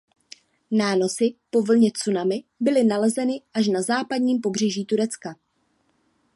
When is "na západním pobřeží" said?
3.67-4.85